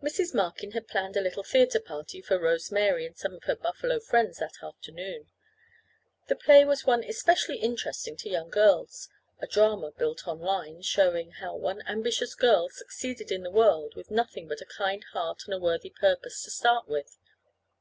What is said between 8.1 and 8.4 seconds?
to